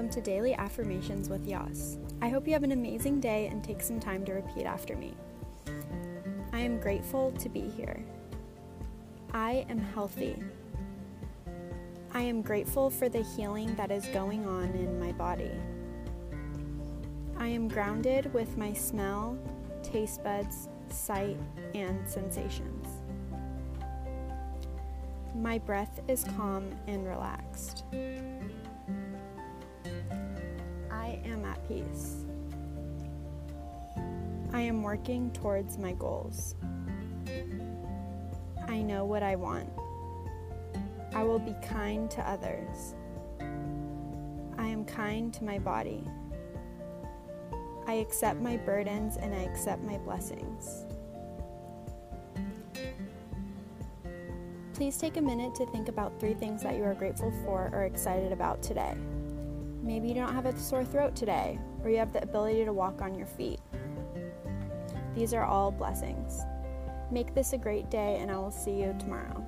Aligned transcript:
welcome 0.00 0.08
to 0.08 0.20
Daily 0.22 0.54
Affirmations 0.54 1.28
with 1.28 1.46
Yas. 1.46 1.98
I 2.22 2.30
hope 2.30 2.46
you 2.46 2.54
have 2.54 2.62
an 2.62 2.72
amazing 2.72 3.20
day 3.20 3.48
and 3.48 3.62
take 3.62 3.82
some 3.82 4.00
time 4.00 4.24
to 4.24 4.32
repeat 4.32 4.64
after 4.64 4.96
me. 4.96 5.14
I 6.54 6.60
am 6.60 6.80
grateful 6.80 7.32
to 7.32 7.50
be 7.50 7.68
here. 7.68 8.02
I 9.34 9.66
am 9.68 9.78
healthy. 9.78 10.42
I 12.14 12.22
am 12.22 12.40
grateful 12.40 12.88
for 12.88 13.10
the 13.10 13.22
healing 13.22 13.74
that 13.74 13.90
is 13.90 14.06
going 14.06 14.46
on 14.46 14.70
in 14.70 14.98
my 14.98 15.12
body. 15.12 15.50
I 17.36 17.48
am 17.48 17.68
grounded 17.68 18.32
with 18.32 18.56
my 18.56 18.72
smell, 18.72 19.36
taste 19.82 20.24
buds, 20.24 20.70
sight, 20.88 21.36
and 21.74 22.08
sensations. 22.08 22.86
My 25.34 25.58
breath 25.58 26.00
is 26.08 26.24
calm 26.36 26.70
and 26.86 27.06
relaxed. 27.06 27.84
At 31.50 31.66
peace. 31.66 32.26
I 34.52 34.60
am 34.60 34.84
working 34.84 35.32
towards 35.32 35.78
my 35.78 35.92
goals. 35.92 36.54
I 38.68 38.82
know 38.82 39.04
what 39.04 39.24
I 39.24 39.34
want. 39.34 39.68
I 41.12 41.24
will 41.24 41.40
be 41.40 41.56
kind 41.60 42.08
to 42.12 42.20
others. 42.28 42.94
I 44.58 44.68
am 44.68 44.84
kind 44.84 45.34
to 45.34 45.44
my 45.44 45.58
body. 45.58 46.04
I 47.88 47.94
accept 47.94 48.40
my 48.40 48.56
burdens 48.56 49.16
and 49.16 49.34
I 49.34 49.38
accept 49.38 49.82
my 49.82 49.98
blessings. 49.98 50.84
Please 54.74 54.96
take 54.98 55.16
a 55.16 55.20
minute 55.20 55.56
to 55.56 55.66
think 55.66 55.88
about 55.88 56.20
three 56.20 56.34
things 56.34 56.62
that 56.62 56.76
you 56.76 56.84
are 56.84 56.94
grateful 56.94 57.32
for 57.44 57.70
or 57.72 57.86
excited 57.86 58.30
about 58.30 58.62
today. 58.62 58.94
Maybe 59.82 60.08
you 60.08 60.14
don't 60.14 60.34
have 60.34 60.46
a 60.46 60.56
sore 60.58 60.84
throat 60.84 61.16
today, 61.16 61.58
or 61.82 61.90
you 61.90 61.96
have 61.96 62.12
the 62.12 62.22
ability 62.22 62.64
to 62.64 62.72
walk 62.72 63.00
on 63.00 63.14
your 63.14 63.26
feet. 63.26 63.60
These 65.14 65.32
are 65.32 65.44
all 65.44 65.70
blessings. 65.70 66.42
Make 67.10 67.34
this 67.34 67.52
a 67.54 67.58
great 67.58 67.90
day, 67.90 68.18
and 68.20 68.30
I 68.30 68.36
will 68.36 68.50
see 68.50 68.72
you 68.72 68.94
tomorrow. 68.98 69.44